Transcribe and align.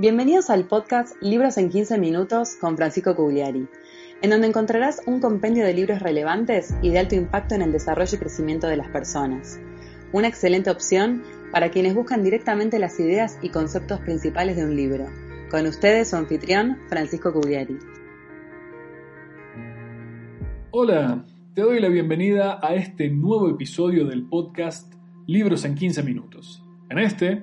Bienvenidos 0.00 0.48
al 0.48 0.68
podcast 0.68 1.20
Libros 1.20 1.58
en 1.58 1.70
15 1.70 1.98
Minutos 1.98 2.54
con 2.60 2.76
Francisco 2.76 3.16
Cugliari, 3.16 3.66
en 4.22 4.30
donde 4.30 4.46
encontrarás 4.46 5.02
un 5.06 5.18
compendio 5.20 5.64
de 5.64 5.74
libros 5.74 5.98
relevantes 5.98 6.72
y 6.82 6.90
de 6.90 7.00
alto 7.00 7.16
impacto 7.16 7.56
en 7.56 7.62
el 7.62 7.72
desarrollo 7.72 8.14
y 8.14 8.18
crecimiento 8.20 8.68
de 8.68 8.76
las 8.76 8.86
personas. 8.90 9.60
Una 10.12 10.28
excelente 10.28 10.70
opción 10.70 11.24
para 11.50 11.72
quienes 11.72 11.96
buscan 11.96 12.22
directamente 12.22 12.78
las 12.78 13.00
ideas 13.00 13.40
y 13.42 13.48
conceptos 13.48 13.98
principales 13.98 14.54
de 14.54 14.66
un 14.66 14.76
libro. 14.76 15.06
Con 15.50 15.66
ustedes 15.66 16.10
su 16.10 16.16
anfitrión, 16.16 16.78
Francisco 16.88 17.32
Cugliari. 17.32 17.76
Hola, 20.70 21.26
te 21.54 21.62
doy 21.62 21.80
la 21.80 21.88
bienvenida 21.88 22.60
a 22.62 22.76
este 22.76 23.10
nuevo 23.10 23.50
episodio 23.50 24.06
del 24.06 24.28
podcast 24.28 24.94
Libros 25.26 25.64
en 25.64 25.74
15 25.74 26.04
Minutos. 26.04 26.62
En 26.88 27.00
este, 27.00 27.42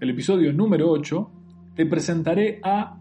el 0.00 0.10
episodio 0.10 0.52
número 0.52 0.90
8, 0.90 1.30
te 1.74 1.86
presentaré 1.86 2.60
a 2.62 3.00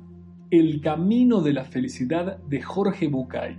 El 0.49 0.81
Camino 0.81 1.41
de 1.41 1.53
la 1.53 1.63
Felicidad 1.63 2.37
de 2.39 2.61
Jorge 2.61 3.07
Bucay. 3.07 3.57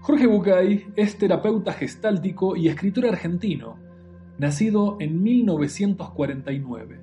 Jorge 0.00 0.26
Bucay 0.28 0.86
es 0.94 1.18
terapeuta 1.18 1.72
gestáltico 1.72 2.54
y 2.54 2.68
escritor 2.68 3.06
argentino, 3.06 3.78
nacido 4.38 4.96
en 5.00 5.20
1949. 5.22 7.00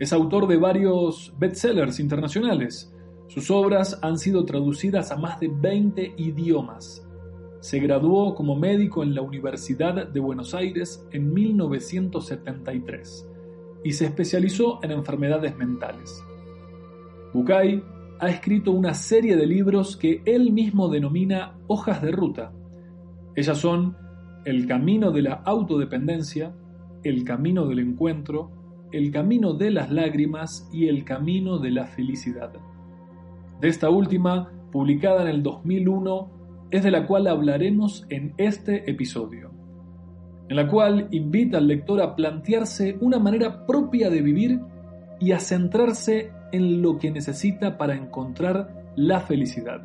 Es 0.00 0.12
autor 0.12 0.48
de 0.48 0.56
varios 0.56 1.32
bestsellers 1.38 2.00
internacionales. 2.00 2.92
Sus 3.28 3.50
obras 3.50 3.98
han 4.02 4.18
sido 4.18 4.44
traducidas 4.44 5.12
a 5.12 5.16
más 5.16 5.38
de 5.38 5.48
20 5.48 6.14
idiomas. 6.16 7.06
Se 7.60 7.78
graduó 7.78 8.34
como 8.34 8.56
médico 8.56 9.04
en 9.04 9.14
la 9.14 9.22
Universidad 9.22 10.08
de 10.08 10.20
Buenos 10.20 10.54
Aires 10.54 11.06
en 11.12 11.32
1973 11.32 13.28
y 13.84 13.92
se 13.92 14.06
especializó 14.06 14.80
en 14.82 14.90
enfermedades 14.90 15.56
mentales. 15.56 16.24
Bucay 17.32 17.82
ha 18.20 18.28
escrito 18.28 18.72
una 18.72 18.94
serie 18.94 19.36
de 19.36 19.46
libros 19.46 19.96
que 19.96 20.22
él 20.24 20.52
mismo 20.52 20.88
denomina 20.88 21.58
hojas 21.66 22.02
de 22.02 22.10
ruta. 22.10 22.52
Ellas 23.36 23.58
son 23.58 23.96
El 24.44 24.66
camino 24.66 25.12
de 25.12 25.22
la 25.22 25.34
autodependencia, 25.34 26.54
El 27.04 27.24
camino 27.24 27.66
del 27.66 27.78
encuentro, 27.78 28.50
El 28.90 29.12
camino 29.12 29.54
de 29.54 29.70
las 29.70 29.90
lágrimas 29.90 30.68
y 30.72 30.88
El 30.88 31.04
camino 31.04 31.58
de 31.58 31.70
la 31.70 31.86
felicidad. 31.86 32.52
De 33.60 33.68
esta 33.68 33.90
última, 33.90 34.50
publicada 34.72 35.22
en 35.22 35.28
el 35.28 35.42
2001, 35.42 36.30
es 36.70 36.82
de 36.82 36.90
la 36.90 37.06
cual 37.06 37.26
hablaremos 37.28 38.06
en 38.10 38.34
este 38.36 38.90
episodio 38.90 39.57
en 40.48 40.56
la 40.56 40.66
cual 40.66 41.08
invita 41.10 41.58
al 41.58 41.66
lector 41.66 42.00
a 42.00 42.14
plantearse 42.14 42.96
una 43.00 43.18
manera 43.18 43.66
propia 43.66 44.08
de 44.10 44.22
vivir 44.22 44.60
y 45.20 45.32
a 45.32 45.40
centrarse 45.40 46.32
en 46.52 46.80
lo 46.80 46.98
que 46.98 47.10
necesita 47.10 47.76
para 47.76 47.94
encontrar 47.94 48.92
la 48.96 49.20
felicidad. 49.20 49.80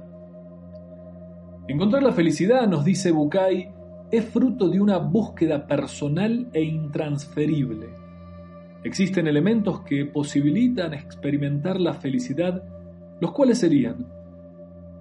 Encontrar 1.68 2.04
la 2.04 2.14
felicidad, 2.14 2.68
nos 2.68 2.86
dice 2.86 3.12
Bucay, 3.12 3.70
es 4.12 4.26
fruto 4.26 4.70
de 4.70 4.80
una 4.80 4.98
búsqueda 4.98 5.66
personal 5.66 6.48
e 6.54 6.62
intransferible. 6.62 7.90
Existen 8.84 9.28
elementos 9.28 9.82
que 9.82 10.06
posibilitan 10.06 10.94
experimentar 10.94 11.80
la 11.80 11.94
felicidad, 11.94 12.64
los 13.20 13.32
cuales 13.32 13.60
serían 13.60 14.06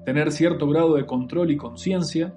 tener 0.04 0.32
cierto 0.32 0.66
grado 0.68 0.94
de 0.94 1.06
control 1.06 1.50
y 1.50 1.56
conciencia, 1.56 2.32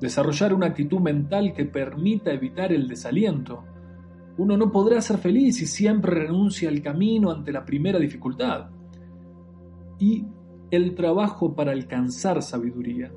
desarrollar 0.00 0.52
una 0.52 0.66
actitud 0.66 1.00
mental 1.00 1.52
que 1.54 1.64
permita 1.64 2.32
evitar 2.32 2.72
el 2.72 2.88
desaliento. 2.88 3.64
Uno 4.38 4.56
no 4.56 4.70
podrá 4.70 5.00
ser 5.00 5.18
feliz 5.18 5.56
si 5.56 5.66
siempre 5.66 6.14
renuncia 6.14 6.68
al 6.68 6.82
camino 6.82 7.30
ante 7.30 7.52
la 7.52 7.64
primera 7.64 7.98
dificultad. 7.98 8.70
Y 9.98 10.26
el 10.70 10.94
trabajo 10.94 11.54
para 11.54 11.72
alcanzar 11.72 12.42
sabiduría. 12.42 13.10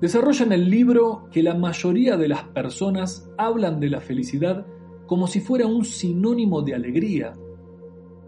Desarrolla 0.00 0.44
en 0.44 0.52
el 0.52 0.70
libro 0.70 1.28
que 1.30 1.42
la 1.42 1.54
mayoría 1.54 2.16
de 2.16 2.28
las 2.28 2.44
personas 2.44 3.30
hablan 3.38 3.80
de 3.80 3.90
la 3.90 4.00
felicidad 4.00 4.66
como 5.06 5.26
si 5.26 5.40
fuera 5.40 5.66
un 5.66 5.84
sinónimo 5.84 6.62
de 6.62 6.74
alegría, 6.74 7.34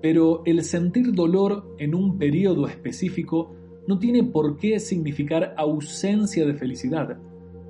pero 0.00 0.42
el 0.46 0.62
sentir 0.62 1.12
dolor 1.12 1.74
en 1.78 1.94
un 1.94 2.18
periodo 2.18 2.66
específico 2.66 3.54
no 3.88 3.98
tiene 3.98 4.22
por 4.22 4.58
qué 4.58 4.78
significar 4.80 5.54
ausencia 5.56 6.44
de 6.44 6.52
felicidad, 6.52 7.16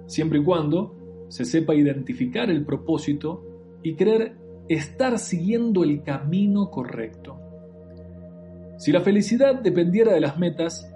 siempre 0.07 0.41
y 0.41 0.43
cuando 0.43 0.97
se 1.29 1.45
sepa 1.45 1.77
identificar 1.77 2.51
el 2.51 2.65
propósito 2.65 3.45
y 3.85 3.95
creer 3.95 4.37
estar 4.69 5.21
siguiendo 5.21 5.85
el 5.85 6.03
camino 6.03 6.73
correcto. 6.73 7.39
Si 8.79 8.91
la 8.91 9.01
felicidad 9.01 9.63
dependiera 9.63 10.13
de 10.13 10.21
las 10.21 10.37
metas, 10.41 10.93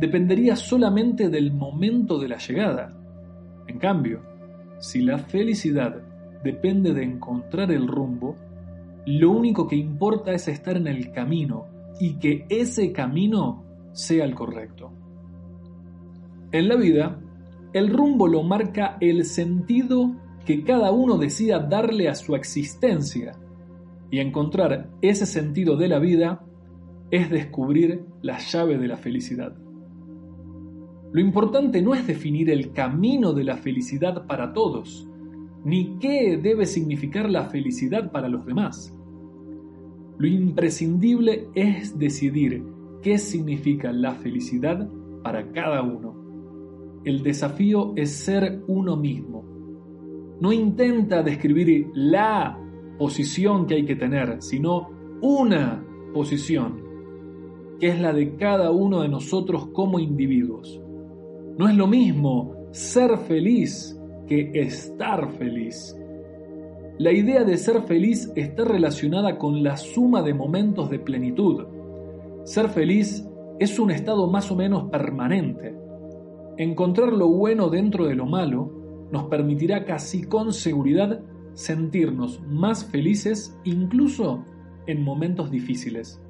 dependería 0.00 0.56
solamente 0.56 1.28
del 1.28 1.52
momento 1.52 2.18
de 2.18 2.28
la 2.28 2.38
llegada. 2.38 2.90
En 3.68 3.78
cambio, 3.78 4.20
si 4.80 5.00
la 5.00 5.18
felicidad 5.18 6.02
depende 6.42 6.92
de 6.92 7.04
encontrar 7.04 7.70
el 7.70 7.86
rumbo, 7.86 8.34
lo 9.06 9.30
único 9.30 9.68
que 9.68 9.76
importa 9.76 10.32
es 10.32 10.48
estar 10.48 10.76
en 10.76 10.88
el 10.88 11.12
camino 11.12 11.68
y 12.00 12.14
que 12.18 12.46
ese 12.48 12.90
camino 12.90 13.65
sea 13.96 14.24
el 14.24 14.34
correcto. 14.34 14.92
En 16.52 16.68
la 16.68 16.76
vida, 16.76 17.18
el 17.72 17.88
rumbo 17.88 18.28
lo 18.28 18.42
marca 18.42 18.98
el 19.00 19.24
sentido 19.24 20.14
que 20.44 20.62
cada 20.62 20.92
uno 20.92 21.16
decida 21.16 21.58
darle 21.58 22.08
a 22.08 22.14
su 22.14 22.36
existencia, 22.36 23.36
y 24.10 24.20
encontrar 24.20 24.90
ese 25.02 25.26
sentido 25.26 25.76
de 25.76 25.88
la 25.88 25.98
vida 25.98 26.44
es 27.10 27.30
descubrir 27.30 28.04
la 28.22 28.38
llave 28.38 28.78
de 28.78 28.86
la 28.86 28.96
felicidad. 28.96 29.56
Lo 31.12 31.20
importante 31.20 31.82
no 31.82 31.94
es 31.94 32.06
definir 32.06 32.50
el 32.50 32.72
camino 32.72 33.32
de 33.32 33.44
la 33.44 33.56
felicidad 33.56 34.26
para 34.26 34.52
todos, 34.52 35.08
ni 35.64 35.98
qué 35.98 36.36
debe 36.36 36.66
significar 36.66 37.30
la 37.30 37.46
felicidad 37.46 38.12
para 38.12 38.28
los 38.28 38.44
demás. 38.44 38.94
Lo 40.18 40.28
imprescindible 40.28 41.48
es 41.54 41.98
decidir 41.98 42.75
qué 43.02 43.18
significa 43.18 43.92
la 43.92 44.14
felicidad 44.14 44.88
para 45.22 45.50
cada 45.52 45.82
uno. 45.82 46.14
El 47.04 47.22
desafío 47.22 47.92
es 47.96 48.10
ser 48.12 48.62
uno 48.66 48.96
mismo. 48.96 49.44
No 50.40 50.52
intenta 50.52 51.22
describir 51.22 51.88
la 51.94 52.58
posición 52.98 53.66
que 53.66 53.74
hay 53.74 53.84
que 53.84 53.96
tener, 53.96 54.42
sino 54.42 54.88
una 55.20 55.84
posición, 56.12 56.82
que 57.78 57.88
es 57.88 58.00
la 58.00 58.12
de 58.12 58.36
cada 58.36 58.70
uno 58.70 59.02
de 59.02 59.08
nosotros 59.08 59.68
como 59.68 59.98
individuos. 59.98 60.80
No 61.58 61.68
es 61.68 61.76
lo 61.76 61.86
mismo 61.86 62.54
ser 62.70 63.16
feliz 63.18 63.98
que 64.26 64.50
estar 64.54 65.30
feliz. 65.32 65.96
La 66.98 67.12
idea 67.12 67.44
de 67.44 67.56
ser 67.56 67.82
feliz 67.82 68.32
está 68.34 68.64
relacionada 68.64 69.38
con 69.38 69.62
la 69.62 69.76
suma 69.76 70.22
de 70.22 70.34
momentos 70.34 70.90
de 70.90 70.98
plenitud 70.98 71.75
ser 72.46 72.68
feliz 72.68 73.26
es 73.58 73.76
un 73.80 73.90
estado 73.90 74.30
más 74.30 74.52
o 74.52 74.54
menos 74.54 74.84
permanente. 74.88 75.74
Encontrar 76.56 77.12
lo 77.12 77.26
bueno 77.28 77.70
dentro 77.70 78.06
de 78.06 78.14
lo 78.14 78.24
malo 78.24 79.08
nos 79.10 79.24
permitirá 79.24 79.84
casi 79.84 80.22
con 80.22 80.52
seguridad 80.52 81.20
sentirnos 81.54 82.40
más 82.46 82.84
felices 82.84 83.58
incluso 83.64 84.44
en 84.86 85.02
momentos 85.02 85.50
difíciles. 85.50 86.22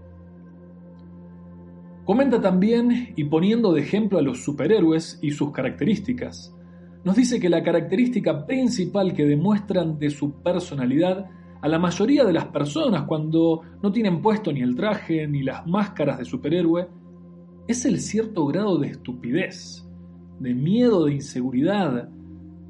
Comenta 2.07 2.41
también, 2.41 3.13
y 3.15 3.25
poniendo 3.25 3.75
de 3.75 3.83
ejemplo 3.83 4.19
a 4.19 4.23
los 4.23 4.43
superhéroes 4.43 5.19
y 5.21 5.33
sus 5.33 5.51
características, 5.51 6.57
nos 7.05 7.15
dice 7.15 7.39
que 7.41 7.51
la 7.51 7.63
característica 7.63 8.47
principal 8.47 9.13
que 9.13 9.27
demuestran 9.27 9.99
de 9.99 10.09
su 10.09 10.33
personalidad 10.43 11.29
a 11.67 11.69
la 11.69 11.81
mayoría 11.81 12.25
de 12.25 12.33
las 12.33 12.47
personas 12.47 13.03
cuando 13.03 13.61
no 13.83 13.91
tienen 13.91 14.23
puesto 14.23 14.53
ni 14.53 14.61
el 14.63 14.77
traje 14.77 15.27
ni 15.27 15.43
las 15.43 15.67
máscaras 15.67 16.17
de 16.17 16.25
superhéroe 16.25 16.87
es 17.67 17.85
el 17.85 17.99
cierto 17.99 18.47
grado 18.47 18.79
de 18.79 18.87
estupidez, 18.87 19.85
de 20.39 20.55
miedo, 20.55 21.07
de 21.07 21.15
inseguridad, 21.15 22.09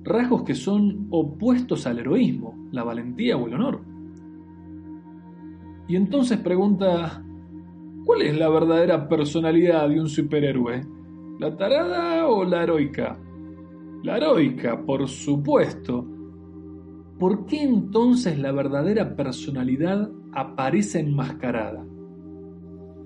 rasgos 0.03 0.45
que 0.45 0.55
son 0.55 1.09
opuestos 1.11 1.87
al 1.87 1.99
heroísmo, 1.99 2.71
la 2.73 2.85
valentía 2.85 3.37
o 3.37 3.47
el 3.47 3.53
honor. 3.53 3.83
Y 5.89 5.97
entonces 5.97 6.39
pregunta, 6.39 7.23
¿Cuál 8.07 8.23
es 8.23 8.39
la 8.39 8.49
verdadera 8.49 9.09
personalidad 9.11 9.91
de 9.91 10.01
un 10.01 10.09
superhéroe? 10.09 10.87
¿La 11.39 11.55
tarada 11.55 12.29
o 12.29 12.45
la 12.45 12.63
heroica? 12.63 13.19
La 14.05 14.17
heroica, 14.17 14.81
por 14.81 15.07
supuesto. 15.07 16.16
¿Por 17.19 17.47
qué 17.47 17.63
entonces 17.63 18.39
la 18.39 18.53
verdadera 18.53 19.17
personalidad 19.17 20.11
aparece 20.33 21.01
enmascarada? 21.01 21.87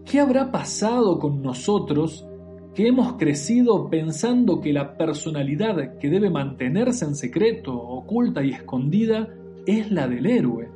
¿Qué 0.05 0.19
habrá 0.19 0.51
pasado 0.51 1.21
con 1.21 1.43
nosotros 1.43 2.27
que 2.75 2.89
hemos 2.89 3.13
crecido 3.15 3.89
pensando 3.89 4.61
que 4.61 4.73
la 4.73 4.97
personalidad 4.97 5.99
que 5.99 6.11
debe 6.11 6.29
mantenerse 6.29 7.05
en 7.05 7.15
secreto, 7.15 7.77
oculta 7.77 8.43
y 8.43 8.51
escondida 8.51 9.29
es 9.65 9.93
la 9.93 10.09
del 10.09 10.27
héroe? 10.27 10.69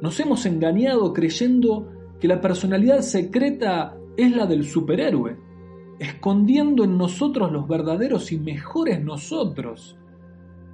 Nos 0.00 0.20
hemos 0.20 0.46
engañado 0.46 1.12
creyendo 1.12 1.88
que 2.20 2.28
la 2.28 2.40
personalidad 2.40 3.00
secreta 3.00 3.96
es 4.16 4.36
la 4.36 4.46
del 4.46 4.64
superhéroe, 4.64 5.36
escondiendo 5.98 6.84
en 6.84 6.96
nosotros 6.96 7.50
los 7.50 7.66
verdaderos 7.66 8.30
y 8.30 8.38
mejores 8.38 9.02
nosotros. 9.02 9.96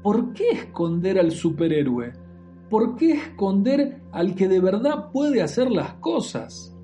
¿Por 0.07 0.35
qué 0.35 0.51
esconder 0.51 1.19
al 1.19 1.33
superhéroe? 1.33 2.13
¿Por 2.71 2.95
qué 2.95 3.15
esconder 3.15 4.03
al 4.13 4.37
que 4.37 4.47
de 4.47 4.61
verdad 4.61 5.11
puede 5.11 5.43
hacer 5.43 5.69
las 5.69 5.95
cosas? 5.95 6.79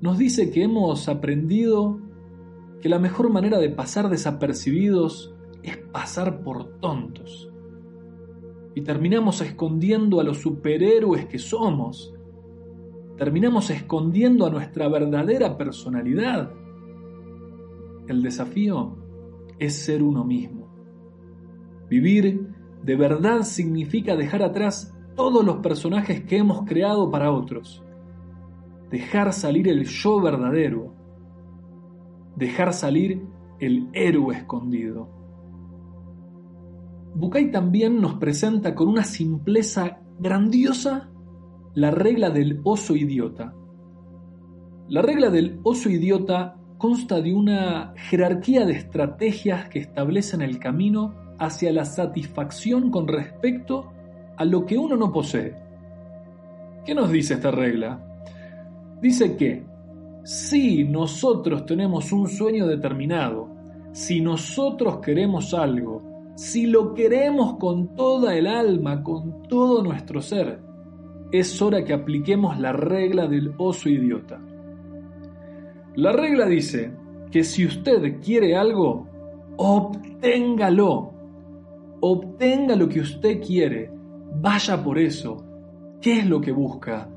Nos 0.00 0.16
dice 0.16 0.50
que 0.50 0.62
hemos 0.62 1.10
aprendido 1.10 2.00
que 2.80 2.88
la 2.88 2.98
mejor 2.98 3.28
manera 3.28 3.58
de 3.58 3.68
pasar 3.68 4.08
desapercibidos 4.08 5.34
es 5.62 5.76
pasar 5.76 6.42
por 6.42 6.80
tontos. 6.80 7.52
Y 8.74 8.80
terminamos 8.80 9.42
escondiendo 9.42 10.20
a 10.20 10.24
los 10.24 10.38
superhéroes 10.38 11.26
que 11.26 11.38
somos, 11.38 12.14
terminamos 13.18 13.68
escondiendo 13.68 14.46
a 14.46 14.50
nuestra 14.50 14.88
verdadera 14.88 15.58
personalidad. 15.58 16.50
El 18.08 18.22
desafío 18.22 18.96
es 19.58 19.74
ser 19.74 20.02
uno 20.02 20.24
mismo. 20.24 20.59
Vivir 21.90 22.46
de 22.84 22.96
verdad 22.96 23.42
significa 23.42 24.14
dejar 24.14 24.44
atrás 24.44 24.96
todos 25.16 25.44
los 25.44 25.56
personajes 25.56 26.22
que 26.22 26.38
hemos 26.38 26.64
creado 26.64 27.10
para 27.10 27.32
otros. 27.32 27.82
Dejar 28.90 29.32
salir 29.32 29.68
el 29.68 29.84
yo 29.84 30.20
verdadero. 30.20 30.94
Dejar 32.36 32.72
salir 32.72 33.26
el 33.58 33.88
héroe 33.92 34.36
escondido. 34.36 35.10
Bucay 37.14 37.50
también 37.50 38.00
nos 38.00 38.14
presenta 38.14 38.74
con 38.74 38.88
una 38.88 39.02
simpleza 39.02 39.98
grandiosa 40.20 41.10
la 41.74 41.90
regla 41.90 42.30
del 42.30 42.60
oso 42.62 42.94
idiota. 42.94 43.52
La 44.88 45.02
regla 45.02 45.28
del 45.28 45.58
oso 45.64 45.90
idiota 45.90 46.56
consta 46.78 47.20
de 47.20 47.34
una 47.34 47.94
jerarquía 47.96 48.64
de 48.64 48.74
estrategias 48.74 49.68
que 49.68 49.80
establecen 49.80 50.40
el 50.40 50.60
camino 50.60 51.14
hacia 51.40 51.72
la 51.72 51.84
satisfacción 51.84 52.90
con 52.90 53.08
respecto 53.08 53.90
a 54.36 54.44
lo 54.44 54.64
que 54.64 54.78
uno 54.78 54.96
no 54.96 55.10
posee. 55.10 55.54
¿Qué 56.84 56.94
nos 56.94 57.10
dice 57.10 57.34
esta 57.34 57.50
regla? 57.50 57.98
Dice 59.00 59.36
que 59.36 59.64
si 60.22 60.84
nosotros 60.84 61.64
tenemos 61.64 62.12
un 62.12 62.28
sueño 62.28 62.66
determinado, 62.66 63.48
si 63.92 64.20
nosotros 64.20 64.98
queremos 64.98 65.54
algo, 65.54 66.02
si 66.36 66.66
lo 66.66 66.92
queremos 66.94 67.56
con 67.56 67.94
toda 67.94 68.36
el 68.36 68.46
alma, 68.46 69.02
con 69.02 69.42
todo 69.48 69.82
nuestro 69.82 70.20
ser, 70.20 70.60
es 71.32 71.60
hora 71.62 71.84
que 71.84 71.94
apliquemos 71.94 72.58
la 72.58 72.72
regla 72.72 73.26
del 73.26 73.54
oso 73.56 73.88
idiota. 73.88 74.40
La 75.94 76.12
regla 76.12 76.46
dice 76.46 76.92
que 77.30 77.44
si 77.44 77.64
usted 77.64 78.20
quiere 78.20 78.56
algo, 78.56 79.06
obténgalo. 79.56 81.19
Obtenga 82.00 82.76
lo 82.76 82.88
que 82.88 83.00
usted 83.00 83.40
quiere. 83.40 83.90
Vaya 84.40 84.82
por 84.82 84.98
eso. 84.98 85.44
¿Qué 86.00 86.20
es 86.20 86.26
lo 86.26 86.40
que 86.40 86.52
busca? 86.52 87.10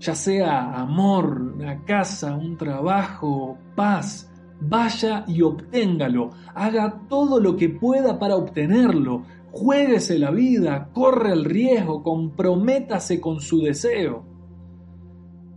Ya 0.00 0.14
sea 0.14 0.74
amor, 0.74 1.54
una 1.56 1.84
casa, 1.84 2.34
un 2.34 2.56
trabajo, 2.56 3.58
paz. 3.76 4.30
Vaya 4.60 5.24
y 5.28 5.42
obténgalo. 5.42 6.30
Haga 6.54 7.02
todo 7.08 7.38
lo 7.38 7.56
que 7.56 7.68
pueda 7.68 8.18
para 8.18 8.36
obtenerlo. 8.36 9.22
Juéguese 9.52 10.18
la 10.18 10.32
vida, 10.32 10.90
corre 10.92 11.32
el 11.32 11.44
riesgo, 11.44 12.02
comprométase 12.02 13.20
con 13.20 13.40
su 13.40 13.60
deseo. 13.60 14.24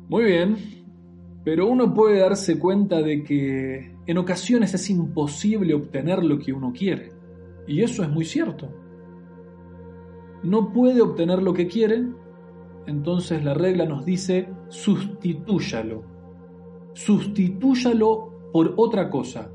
Muy 0.08 0.24
bien, 0.26 0.58
pero 1.44 1.68
uno 1.68 1.94
puede 1.94 2.20
darse 2.20 2.60
cuenta 2.60 3.02
de 3.02 3.24
que 3.24 3.96
en 4.06 4.18
ocasiones 4.18 4.74
es 4.74 4.90
imposible 4.90 5.74
obtener 5.74 6.24
lo 6.24 6.38
que 6.38 6.54
uno 6.54 6.72
quiere. 6.72 7.17
Y 7.68 7.82
eso 7.82 8.04
es 8.04 8.10
muy 8.10 8.26
cierto. 8.26 8.70
No 10.44 10.72
puede 10.72 11.02
obtener 11.02 11.44
lo 11.44 11.54
que 11.54 11.68
quiere, 11.68 12.08
entonces 12.86 13.44
la 13.44 13.54
regla 13.54 13.86
nos 13.86 14.06
dice 14.06 14.50
sustitúyalo. 14.70 16.04
Sustitúyalo 16.94 18.50
por 18.54 18.74
otra 18.78 19.10
cosa. 19.10 19.52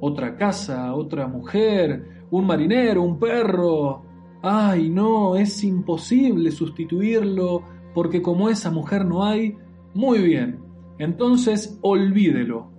Otra 0.00 0.36
casa, 0.36 0.94
otra 0.94 1.28
mujer, 1.28 2.26
un 2.30 2.46
marinero, 2.46 3.02
un 3.02 3.18
perro. 3.18 4.02
Ay, 4.42 4.90
no, 4.90 5.36
es 5.36 5.62
imposible 5.64 6.50
sustituirlo 6.50 7.62
porque 7.94 8.20
como 8.20 8.48
esa 8.48 8.70
mujer 8.70 9.06
no 9.06 9.24
hay, 9.24 9.56
muy 9.94 10.18
bien, 10.18 10.58
entonces 10.98 11.78
olvídelo. 11.80 12.70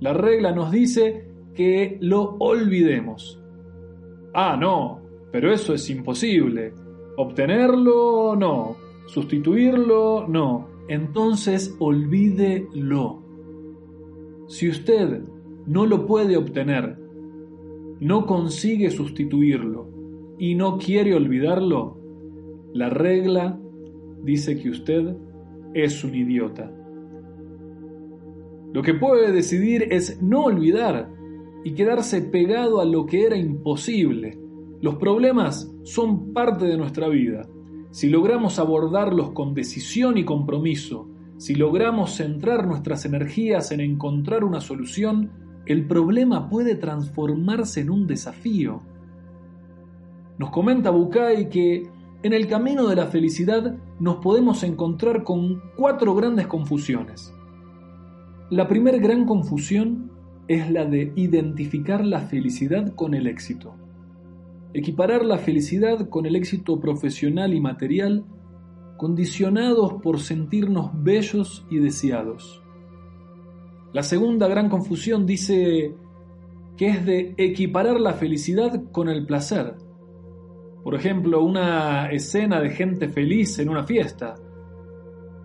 La 0.00 0.14
regla 0.14 0.52
nos 0.52 0.70
dice 0.70 1.28
que 1.54 1.98
lo 2.00 2.36
olvidemos. 2.38 3.43
Ah, 4.34 4.56
no, 4.60 5.00
pero 5.32 5.52
eso 5.52 5.74
es 5.74 5.88
imposible. 5.90 6.74
Obtenerlo, 7.16 8.36
no. 8.36 8.76
Sustituirlo, 9.06 10.26
no. 10.28 10.68
Entonces 10.88 11.74
olvídelo. 11.78 13.22
Si 14.48 14.68
usted 14.68 15.22
no 15.66 15.86
lo 15.86 16.06
puede 16.06 16.36
obtener 16.36 17.04
no 18.00 18.26
consigue 18.26 18.90
sustituirlo 18.90 19.88
y 20.38 20.54
no 20.54 20.78
quiere 20.78 21.14
olvidarlo, 21.14 21.96
la 22.72 22.90
regla 22.90 23.58
dice 24.22 24.60
que 24.60 24.70
usted 24.70 25.16
es 25.74 26.02
un 26.04 26.14
idiota. 26.14 26.70
Lo 28.72 28.82
que 28.82 28.94
puede 28.94 29.32
decidir 29.32 29.86
es 29.90 30.20
no 30.20 30.44
olvidar 30.44 31.08
y 31.64 31.72
quedarse 31.72 32.20
pegado 32.22 32.80
a 32.80 32.84
lo 32.84 33.06
que 33.06 33.24
era 33.24 33.36
imposible. 33.36 34.38
Los 34.82 34.96
problemas 34.96 35.72
son 35.82 36.32
parte 36.34 36.66
de 36.66 36.76
nuestra 36.76 37.08
vida. 37.08 37.48
Si 37.90 38.10
logramos 38.10 38.58
abordarlos 38.58 39.30
con 39.30 39.54
decisión 39.54 40.18
y 40.18 40.24
compromiso, 40.24 41.08
si 41.38 41.54
logramos 41.54 42.16
centrar 42.16 42.66
nuestras 42.66 43.06
energías 43.06 43.72
en 43.72 43.80
encontrar 43.80 44.44
una 44.44 44.60
solución, 44.60 45.30
el 45.66 45.86
problema 45.86 46.48
puede 46.48 46.74
transformarse 46.74 47.80
en 47.80 47.90
un 47.90 48.06
desafío. 48.06 48.82
Nos 50.38 50.50
comenta 50.50 50.90
Bucay 50.90 51.48
que 51.48 51.88
en 52.22 52.32
el 52.32 52.46
camino 52.46 52.86
de 52.88 52.96
la 52.96 53.06
felicidad 53.06 53.76
nos 54.00 54.16
podemos 54.16 54.62
encontrar 54.64 55.24
con 55.24 55.62
cuatro 55.76 56.14
grandes 56.14 56.46
confusiones. 56.46 57.34
La 58.50 58.68
primera 58.68 58.98
gran 58.98 59.24
confusión 59.24 60.10
es 60.48 60.70
la 60.70 60.84
de 60.84 61.12
identificar 61.16 62.04
la 62.04 62.20
felicidad 62.20 62.94
con 62.94 63.14
el 63.14 63.26
éxito. 63.26 63.74
Equiparar 64.72 65.24
la 65.24 65.38
felicidad 65.38 66.08
con 66.08 66.26
el 66.26 66.36
éxito 66.36 66.80
profesional 66.80 67.54
y 67.54 67.60
material 67.60 68.24
condicionados 68.96 69.94
por 70.02 70.20
sentirnos 70.20 70.90
bellos 70.94 71.66
y 71.70 71.78
deseados. 71.78 72.62
La 73.92 74.02
segunda 74.02 74.48
gran 74.48 74.68
confusión 74.68 75.26
dice 75.26 75.94
que 76.76 76.88
es 76.88 77.06
de 77.06 77.34
equiparar 77.36 78.00
la 78.00 78.14
felicidad 78.14 78.90
con 78.90 79.08
el 79.08 79.24
placer. 79.26 79.76
Por 80.82 80.94
ejemplo, 80.94 81.42
una 81.42 82.10
escena 82.10 82.60
de 82.60 82.70
gente 82.70 83.08
feliz 83.08 83.58
en 83.58 83.68
una 83.68 83.84
fiesta. 83.84 84.34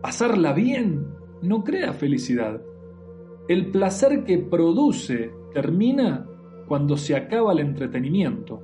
Pasarla 0.02 0.54
bien 0.54 1.08
no 1.42 1.64
crea 1.64 1.94
felicidad. 1.94 2.62
El 3.50 3.72
placer 3.72 4.24
que 4.24 4.38
produce 4.38 5.32
termina 5.52 6.24
cuando 6.68 6.96
se 6.96 7.16
acaba 7.16 7.52
el 7.52 7.60
entretenimiento. 7.60 8.62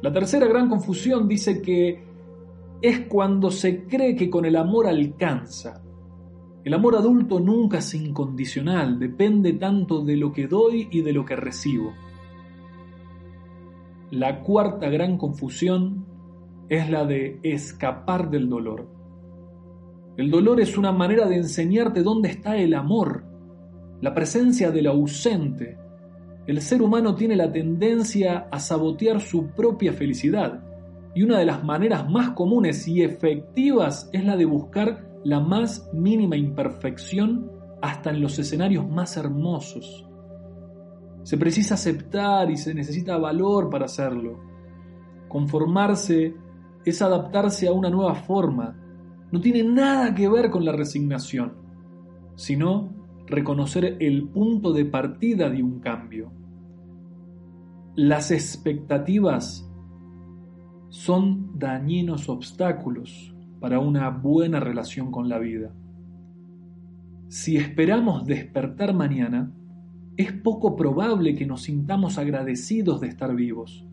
La 0.00 0.12
tercera 0.12 0.46
gran 0.46 0.68
confusión 0.68 1.26
dice 1.26 1.60
que 1.60 2.04
es 2.80 3.00
cuando 3.08 3.50
se 3.50 3.84
cree 3.84 4.14
que 4.14 4.30
con 4.30 4.44
el 4.44 4.54
amor 4.54 4.86
alcanza. 4.86 5.82
El 6.62 6.72
amor 6.72 6.94
adulto 6.94 7.40
nunca 7.40 7.78
es 7.78 7.92
incondicional, 7.94 9.00
depende 9.00 9.54
tanto 9.54 10.04
de 10.04 10.16
lo 10.16 10.32
que 10.32 10.46
doy 10.46 10.86
y 10.92 11.02
de 11.02 11.12
lo 11.12 11.24
que 11.24 11.34
recibo. 11.34 11.92
La 14.12 14.42
cuarta 14.44 14.88
gran 14.88 15.18
confusión 15.18 16.06
es 16.68 16.88
la 16.88 17.04
de 17.04 17.40
escapar 17.42 18.30
del 18.30 18.48
dolor. 18.48 18.88
El 20.16 20.30
dolor 20.30 20.60
es 20.60 20.78
una 20.78 20.92
manera 20.92 21.26
de 21.26 21.38
enseñarte 21.38 22.04
dónde 22.04 22.28
está 22.28 22.56
el 22.56 22.74
amor, 22.74 23.31
la 24.02 24.12
presencia 24.12 24.72
del 24.72 24.88
ausente. 24.88 25.78
El 26.46 26.60
ser 26.60 26.82
humano 26.82 27.14
tiene 27.14 27.36
la 27.36 27.50
tendencia 27.50 28.48
a 28.50 28.58
sabotear 28.58 29.20
su 29.20 29.50
propia 29.52 29.92
felicidad 29.92 30.60
y 31.14 31.22
una 31.22 31.38
de 31.38 31.46
las 31.46 31.62
maneras 31.62 32.10
más 32.10 32.30
comunes 32.30 32.88
y 32.88 33.02
efectivas 33.02 34.10
es 34.12 34.24
la 34.24 34.36
de 34.36 34.44
buscar 34.44 35.06
la 35.24 35.38
más 35.38 35.88
mínima 35.92 36.36
imperfección 36.36 37.48
hasta 37.80 38.10
en 38.10 38.20
los 38.20 38.38
escenarios 38.40 38.88
más 38.88 39.16
hermosos. 39.16 40.04
Se 41.22 41.38
precisa 41.38 41.74
aceptar 41.74 42.50
y 42.50 42.56
se 42.56 42.74
necesita 42.74 43.16
valor 43.18 43.70
para 43.70 43.84
hacerlo. 43.84 44.40
Conformarse 45.28 46.34
es 46.84 47.02
adaptarse 47.02 47.68
a 47.68 47.72
una 47.72 47.88
nueva 47.88 48.16
forma. 48.16 48.76
No 49.30 49.40
tiene 49.40 49.62
nada 49.62 50.12
que 50.12 50.28
ver 50.28 50.50
con 50.50 50.64
la 50.64 50.72
resignación, 50.72 51.52
sino 52.34 53.01
reconocer 53.26 53.96
el 54.00 54.28
punto 54.28 54.72
de 54.72 54.84
partida 54.84 55.48
de 55.50 55.62
un 55.62 55.80
cambio. 55.80 56.32
Las 57.94 58.30
expectativas 58.30 59.68
son 60.88 61.58
dañinos 61.58 62.28
obstáculos 62.28 63.34
para 63.60 63.78
una 63.78 64.10
buena 64.10 64.60
relación 64.60 65.10
con 65.10 65.28
la 65.28 65.38
vida. 65.38 65.72
Si 67.28 67.56
esperamos 67.56 68.26
despertar 68.26 68.94
mañana, 68.94 69.52
es 70.16 70.32
poco 70.32 70.76
probable 70.76 71.34
que 71.34 71.46
nos 71.46 71.62
sintamos 71.62 72.18
agradecidos 72.18 73.00
de 73.00 73.08
estar 73.08 73.34
vivos. 73.34 73.86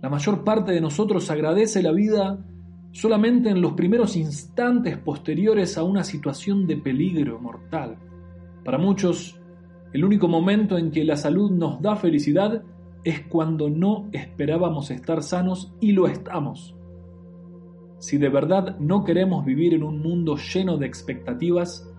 La 0.00 0.08
mayor 0.08 0.44
parte 0.44 0.72
de 0.72 0.80
nosotros 0.80 1.30
agradece 1.30 1.82
la 1.82 1.90
vida 1.90 2.44
solamente 2.92 3.50
en 3.50 3.60
los 3.60 3.72
primeros 3.72 4.16
instantes 4.16 4.96
posteriores 4.96 5.76
a 5.76 5.82
una 5.82 6.04
situación 6.04 6.66
de 6.66 6.76
peligro 6.76 7.40
mortal. 7.40 7.96
Para 8.68 8.76
muchos, 8.76 9.40
el 9.94 10.04
único 10.04 10.28
momento 10.28 10.76
en 10.76 10.90
que 10.90 11.02
la 11.02 11.16
salud 11.16 11.50
nos 11.50 11.80
da 11.80 11.96
felicidad 11.96 12.64
es 13.02 13.22
cuando 13.22 13.70
no 13.70 14.10
esperábamos 14.12 14.90
estar 14.90 15.22
sanos 15.22 15.72
y 15.80 15.92
lo 15.92 16.06
estamos. 16.06 16.76
Si 17.96 18.18
de 18.18 18.28
verdad 18.28 18.78
no 18.78 19.04
queremos 19.04 19.46
vivir 19.46 19.72
en 19.72 19.84
un 19.84 20.02
mundo 20.02 20.36
lleno 20.36 20.76
de 20.76 20.84
expectativas, 20.84 21.90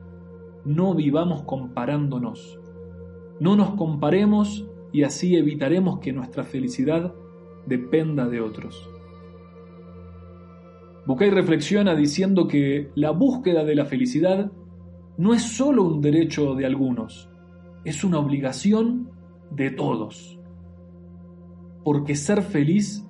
no 0.63 0.93
vivamos 0.93 1.41
comparándonos. 1.41 2.59
No 3.39 3.55
nos 3.55 3.71
comparemos 3.71 4.67
y 4.91 5.01
así 5.01 5.37
evitaremos 5.37 5.97
que 5.97 6.13
nuestra 6.13 6.43
felicidad 6.43 7.15
dependa 7.65 8.27
de 8.27 8.41
otros. 8.41 8.87
Bucay 11.07 11.31
reflexiona 11.31 11.95
diciendo 11.95 12.47
que 12.47 12.91
la 12.93 13.09
búsqueda 13.09 13.63
de 13.63 13.73
la 13.73 13.85
felicidad 13.85 14.51
no 15.19 15.33
es 15.33 15.41
solo 15.41 15.83
un 15.83 15.99
derecho 15.99 16.55
de 16.55 16.65
algunos, 16.65 17.29
es 17.83 18.05
una 18.05 18.19
obligación 18.19 19.11
de 19.51 19.69
todos. 19.69 20.39
Porque 21.83 22.15
ser 22.15 22.41
feliz 22.41 23.05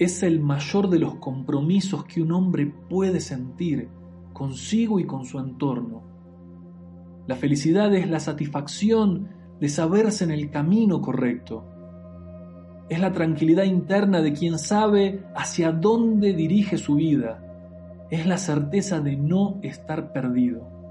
es 0.00 0.24
el 0.24 0.40
mayor 0.40 0.90
de 0.90 0.98
los 0.98 1.14
compromisos 1.20 2.04
que 2.04 2.20
un 2.20 2.32
hombre 2.32 2.66
puede 2.66 3.20
sentir 3.20 3.88
consigo 4.32 4.98
y 4.98 5.04
con 5.04 5.24
su 5.24 5.38
entorno. 5.38 6.02
La 7.28 7.36
felicidad 7.36 7.94
es 7.94 8.10
la 8.10 8.18
satisfacción 8.18 9.28
de 9.60 9.68
saberse 9.68 10.24
en 10.24 10.32
el 10.32 10.50
camino 10.50 11.00
correcto. 11.00 11.64
Es 12.88 12.98
la 12.98 13.12
tranquilidad 13.12 13.62
interna 13.62 14.20
de 14.20 14.32
quien 14.32 14.58
sabe 14.58 15.24
hacia 15.36 15.70
dónde 15.70 16.32
dirige 16.32 16.76
su 16.76 16.96
vida. 16.96 17.40
Es 18.10 18.26
la 18.26 18.38
certeza 18.38 19.00
de 19.00 19.16
no 19.16 19.60
estar 19.62 20.12
perdido. 20.12 20.81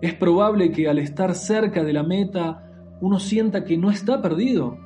Es 0.00 0.14
probable 0.14 0.72
que 0.72 0.88
al 0.88 0.98
estar 0.98 1.34
cerca 1.34 1.84
de 1.84 1.92
la 1.92 2.02
meta 2.02 2.66
uno 3.00 3.18
sienta 3.18 3.64
que 3.64 3.76
no 3.76 3.90
está 3.90 4.20
perdido, 4.20 4.78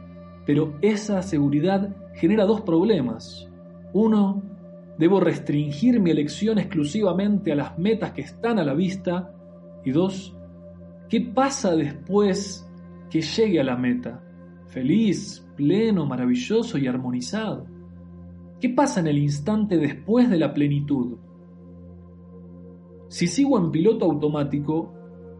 pero 0.46 0.74
esa 0.82 1.22
seguridad 1.22 1.94
genera 2.14 2.44
dos 2.44 2.60
problemas. 2.62 3.48
Uno, 3.92 4.42
debo 4.98 5.20
restringir 5.20 6.00
mi 6.00 6.10
elección 6.10 6.58
exclusivamente 6.58 7.52
a 7.52 7.56
las 7.56 7.78
metas 7.78 8.12
que 8.12 8.22
están 8.22 8.58
a 8.58 8.64
la 8.64 8.74
vista. 8.74 9.32
Y 9.84 9.90
dos, 9.90 10.36
¿qué 11.08 11.20
pasa 11.20 11.74
después 11.74 12.68
que 13.14 13.20
llegue 13.20 13.60
a 13.60 13.64
la 13.64 13.76
meta, 13.76 14.20
feliz, 14.66 15.46
pleno, 15.54 16.04
maravilloso 16.04 16.78
y 16.78 16.88
armonizado. 16.88 17.66
¿Qué 18.60 18.70
pasa 18.70 19.00
en 19.00 19.06
el 19.06 19.18
instante 19.18 19.76
después 19.76 20.28
de 20.28 20.38
la 20.38 20.52
plenitud? 20.52 21.18
Si 23.08 23.26
sigo 23.26 23.58
en 23.58 23.70
piloto 23.70 24.04
automático, 24.04 24.92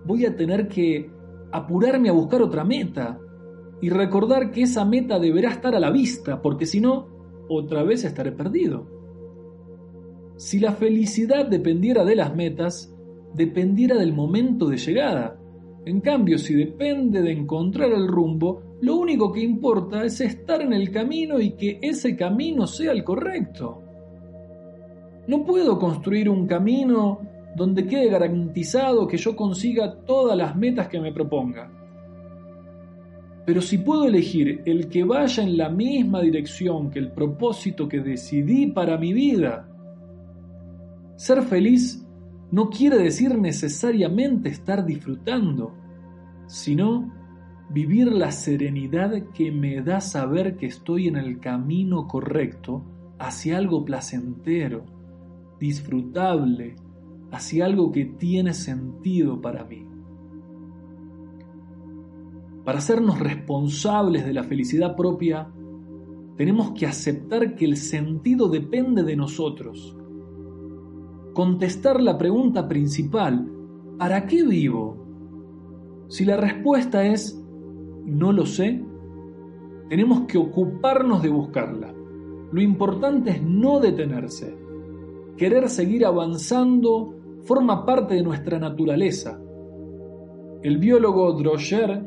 voy 0.04 0.26
a 0.26 0.36
tener 0.36 0.68
que 0.68 1.10
apurarme 1.52 2.08
a 2.08 2.12
buscar 2.12 2.42
otra 2.42 2.64
meta 2.64 3.18
y 3.80 3.90
recordar 3.90 4.50
que 4.50 4.62
esa 4.62 4.84
meta 4.84 5.18
deberá 5.18 5.50
estar 5.50 5.74
a 5.74 5.80
la 5.80 5.90
vista, 5.90 6.40
porque 6.40 6.66
si 6.66 6.80
no, 6.80 7.08
otra 7.48 7.82
vez 7.82 8.04
estaré 8.04 8.32
perdido. 8.32 8.86
Si 10.36 10.58
la 10.58 10.72
felicidad 10.72 11.46
dependiera 11.46 12.04
de 12.04 12.16
las 12.16 12.34
metas, 12.34 12.92
dependiera 13.34 13.96
del 13.96 14.12
momento 14.12 14.68
de 14.68 14.78
llegada, 14.78 15.38
en 15.86 16.00
cambio, 16.00 16.38
si 16.38 16.54
depende 16.54 17.20
de 17.20 17.32
encontrar 17.32 17.92
el 17.92 18.08
rumbo, 18.08 18.62
lo 18.80 18.96
único 18.96 19.30
que 19.30 19.40
importa 19.40 20.04
es 20.04 20.20
estar 20.20 20.62
en 20.62 20.72
el 20.72 20.90
camino 20.90 21.38
y 21.38 21.52
que 21.52 21.78
ese 21.82 22.16
camino 22.16 22.66
sea 22.66 22.92
el 22.92 23.04
correcto. 23.04 23.82
No 25.26 25.44
puedo 25.44 25.78
construir 25.78 26.28
un 26.30 26.46
camino 26.46 27.20
donde 27.56 27.86
quede 27.86 28.08
garantizado 28.08 29.06
que 29.06 29.16
yo 29.16 29.36
consiga 29.36 29.94
todas 30.04 30.36
las 30.36 30.56
metas 30.56 30.88
que 30.88 31.00
me 31.00 31.12
proponga. 31.12 31.70
Pero 33.46 33.60
si 33.60 33.78
puedo 33.78 34.06
elegir 34.06 34.62
el 34.64 34.88
que 34.88 35.04
vaya 35.04 35.42
en 35.42 35.56
la 35.56 35.68
misma 35.68 36.22
dirección 36.22 36.90
que 36.90 36.98
el 36.98 37.12
propósito 37.12 37.88
que 37.88 38.00
decidí 38.00 38.68
para 38.68 38.96
mi 38.96 39.12
vida, 39.12 39.68
ser 41.16 41.42
feliz 41.42 42.04
no 42.50 42.70
quiere 42.70 42.98
decir 42.98 43.38
necesariamente 43.38 44.48
estar 44.48 44.84
disfrutando, 44.86 45.74
sino 46.46 47.12
vivir 47.70 48.12
la 48.12 48.30
serenidad 48.30 49.10
que 49.34 49.50
me 49.50 49.82
da 49.82 50.00
saber 50.00 50.56
que 50.56 50.66
estoy 50.66 51.08
en 51.08 51.16
el 51.16 51.40
camino 51.40 52.06
correcto 52.06 52.84
hacia 53.18 53.58
algo 53.58 53.84
placentero, 53.84 54.84
disfrutable, 55.58 56.76
hacia 57.34 57.66
algo 57.66 57.92
que 57.92 58.04
tiene 58.04 58.54
sentido 58.54 59.40
para 59.40 59.64
mí. 59.64 59.86
Para 62.64 62.78
hacernos 62.78 63.18
responsables 63.18 64.24
de 64.24 64.32
la 64.32 64.44
felicidad 64.44 64.96
propia, 64.96 65.52
tenemos 66.36 66.72
que 66.72 66.86
aceptar 66.86 67.54
que 67.54 67.64
el 67.66 67.76
sentido 67.76 68.48
depende 68.48 69.02
de 69.02 69.16
nosotros 69.16 69.96
contestar 71.34 72.00
la 72.00 72.16
pregunta 72.16 72.66
principal, 72.66 73.50
¿para 73.98 74.26
qué 74.26 74.44
vivo? 74.44 74.96
Si 76.08 76.24
la 76.24 76.36
respuesta 76.36 77.04
es 77.04 77.38
no 78.06 78.32
lo 78.32 78.46
sé, 78.46 78.82
tenemos 79.88 80.22
que 80.22 80.38
ocuparnos 80.38 81.22
de 81.22 81.28
buscarla. 81.28 81.92
Lo 82.52 82.62
importante 82.62 83.30
es 83.30 83.42
no 83.42 83.80
detenerse. 83.80 84.56
Querer 85.36 85.68
seguir 85.68 86.06
avanzando 86.06 87.13
forma 87.44 87.84
parte 87.84 88.14
de 88.14 88.22
nuestra 88.22 88.58
naturaleza. 88.58 89.40
El 90.62 90.78
biólogo 90.78 91.32
Droger 91.32 92.02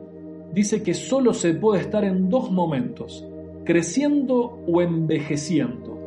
dice 0.53 0.82
que 0.82 0.94
solo 0.94 1.34
se 1.34 1.53
puede 1.53 1.82
estar 1.82 2.03
en 2.03 2.29
dos 2.29 2.51
momentos, 2.51 3.25
creciendo 3.63 4.60
o 4.67 4.82
envejeciendo 4.82 5.98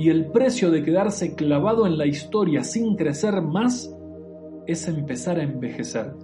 y 0.00 0.08
el 0.08 0.26
precio 0.30 0.70
de 0.70 0.82
quedarse 0.82 1.34
clavado 1.34 1.86
en 1.86 1.98
la 1.98 2.06
historia 2.06 2.64
sin 2.64 2.96
crecer 2.96 3.42
más 3.42 3.94
es 4.66 4.88
empezar 4.88 5.38
a 5.38 5.42
envejecer. 5.42 6.14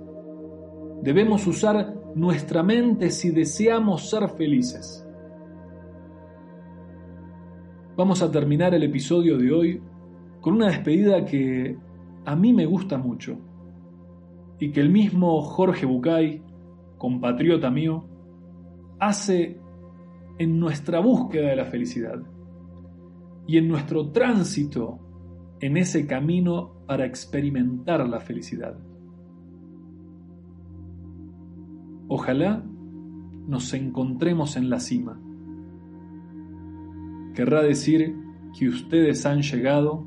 Debemos 1.02 1.46
usar 1.46 1.94
nuestra 2.14 2.62
mente 2.62 3.10
si 3.10 3.30
deseamos 3.30 4.08
ser 4.08 4.30
felices. 4.30 5.06
Vamos 7.96 8.22
a 8.22 8.30
terminar 8.30 8.74
el 8.74 8.82
episodio 8.82 9.36
de 9.36 9.52
hoy 9.52 9.82
con 10.40 10.54
una 10.54 10.68
despedida 10.68 11.26
que 11.26 11.76
a 12.26 12.36
mí 12.36 12.52
me 12.52 12.66
gusta 12.66 12.98
mucho. 12.98 13.38
y 14.58 14.72
que 14.72 14.80
el 14.80 14.88
mismo 14.88 15.42
Jorge 15.42 15.84
Bucay, 15.84 16.42
compatriota 16.96 17.70
mío, 17.70 18.04
hace 18.98 19.60
en 20.38 20.58
nuestra 20.58 20.98
búsqueda 21.00 21.50
de 21.50 21.56
la 21.56 21.66
felicidad 21.66 22.22
y 23.46 23.58
en 23.58 23.68
nuestro 23.68 24.12
tránsito 24.12 24.98
en 25.60 25.76
ese 25.76 26.06
camino 26.06 26.72
para 26.86 27.04
experimentar 27.04 28.08
la 28.08 28.20
felicidad. 28.20 28.78
Ojalá 32.08 32.64
nos 33.46 33.74
encontremos 33.74 34.56
en 34.56 34.70
la 34.70 34.80
cima. 34.80 35.20
Querrá 37.34 37.62
decir 37.62 38.16
que 38.58 38.68
ustedes 38.68 39.26
han 39.26 39.42
llegado, 39.42 40.06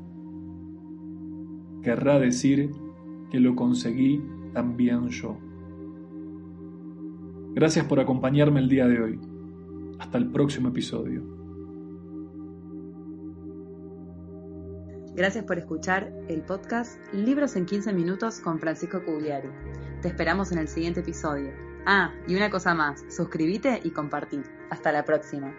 querrá 1.82 2.18
decir 2.18 2.70
que 3.30 3.40
lo 3.40 3.54
conseguí 3.54 4.22
también 4.52 5.08
yo. 5.08 5.36
Gracias 7.54 7.86
por 7.86 8.00
acompañarme 8.00 8.60
el 8.60 8.68
día 8.68 8.86
de 8.86 9.02
hoy. 9.02 9.20
Hasta 9.98 10.18
el 10.18 10.30
próximo 10.30 10.68
episodio. 10.68 11.22
Gracias 15.14 15.44
por 15.44 15.58
escuchar 15.58 16.12
el 16.28 16.42
podcast 16.42 16.98
Libros 17.12 17.56
en 17.56 17.66
15 17.66 17.92
minutos 17.92 18.40
con 18.40 18.58
Francisco 18.58 19.04
Cugliari. 19.04 19.48
Te 20.00 20.08
esperamos 20.08 20.52
en 20.52 20.58
el 20.58 20.68
siguiente 20.68 21.00
episodio. 21.00 21.50
Ah, 21.84 22.14
y 22.26 22.36
una 22.36 22.50
cosa 22.50 22.74
más, 22.74 23.04
suscríbete 23.08 23.80
y 23.82 23.90
compartí. 23.90 24.40
Hasta 24.70 24.92
la 24.92 25.04
próxima. 25.04 25.52